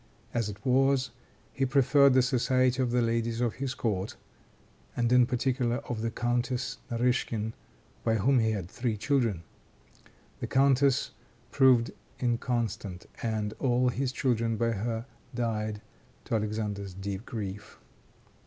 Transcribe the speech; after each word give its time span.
As 0.33 0.49
it 0.49 0.65
was, 0.65 1.11
he 1.53 1.63
preferred 1.63 2.15
the 2.15 2.23
society 2.23 2.81
of 2.81 2.89
the 2.89 3.03
ladies 3.03 3.39
of 3.39 3.53
his 3.61 3.75
court, 3.75 4.15
and 4.97 5.11
in 5.11 5.27
particular 5.27 5.75
of 5.87 6.01
the 6.01 6.09
Countess 6.09 6.79
Narishkin, 6.89 7.53
by 8.03 8.15
whom 8.15 8.39
he 8.39 8.49
had 8.49 8.67
three 8.67 8.97
children. 8.97 9.43
The 10.39 10.47
countess 10.47 11.11
proved 11.51 11.91
inconstant, 12.19 13.05
and 13.21 13.53
all 13.59 13.89
his 13.89 14.11
children 14.11 14.57
by 14.57 14.71
her 14.71 15.05
died, 15.35 15.83
to 16.25 16.33
Alexander's 16.33 16.95
deep 16.95 17.23
grief. 17.27 17.77